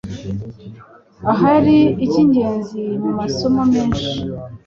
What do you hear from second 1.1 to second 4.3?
ahari icyingenzi mu masomo menshi